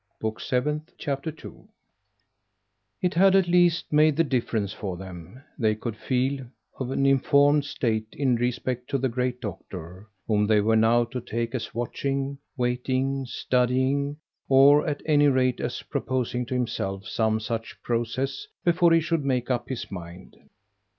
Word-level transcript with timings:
Book 0.19 0.39
Seventh, 0.39 0.93
Chapter 0.97 1.31
2 1.31 1.63
It 3.03 3.13
had 3.13 3.35
at 3.35 3.47
least 3.47 3.93
made 3.93 4.15
the 4.17 4.23
difference 4.23 4.73
for 4.73 4.97
them, 4.97 5.43
they 5.59 5.75
could 5.75 5.95
feel, 5.95 6.43
of 6.79 6.89
an 6.89 7.05
informed 7.05 7.65
state 7.65 8.07
in 8.13 8.35
respect 8.35 8.89
to 8.89 8.97
the 8.97 9.09
great 9.09 9.39
doctor, 9.39 10.07
whom 10.25 10.47
they 10.47 10.59
were 10.59 10.75
now 10.75 11.03
to 11.03 11.21
take 11.21 11.53
as 11.53 11.75
watching, 11.75 12.39
waiting, 12.57 13.27
studying, 13.27 14.17
or 14.49 14.87
at 14.87 15.03
any 15.05 15.27
rate 15.27 15.59
as 15.59 15.83
proposing 15.83 16.47
to 16.47 16.55
himself 16.55 17.05
some 17.05 17.39
such 17.39 17.79
process 17.83 18.47
before 18.63 18.91
he 18.91 19.01
should 19.01 19.23
make 19.23 19.51
up 19.51 19.69
his 19.69 19.91
mind. 19.91 20.35